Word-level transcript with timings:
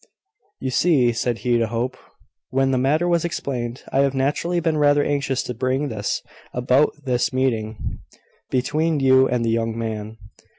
"You 0.59 0.71
see," 0.71 1.13
said 1.13 1.37
he 1.45 1.59
to 1.59 1.67
Hope, 1.67 1.95
when 2.49 2.71
the 2.71 2.79
matter 2.79 3.07
was 3.07 3.23
explained, 3.23 3.83
"I 3.93 3.99
have 3.99 4.15
naturally 4.15 4.59
been 4.59 4.77
rather 4.79 5.03
anxious 5.03 5.43
to 5.43 5.53
bring 5.53 5.89
this 5.89 6.23
about 6.55 6.95
this 7.05 7.31
meeting 7.31 7.99
between 8.49 8.99
you 8.99 9.27
and 9.27 9.45
the 9.45 9.51
young 9.51 9.77
man. 9.77 10.17